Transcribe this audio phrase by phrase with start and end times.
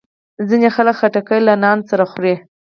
[0.49, 2.35] ځینې خلک خټکی له نان سره خوري.